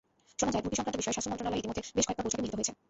শোনা 0.39 0.51
যায় 0.53 0.63
ভর্তিসংক্রান্ত 0.65 0.97
বিষয়ে 1.01 1.15
স্বাস্থ্য 1.15 1.31
মন্ত্রণালয় 1.31 1.61
ইতিমধ্যে 1.61 1.81
বেশ 1.97 2.05
কয়েকবার 2.07 2.23
বৈঠকে 2.25 2.41
মিলিত 2.43 2.55
হয়েছে। 2.59 2.73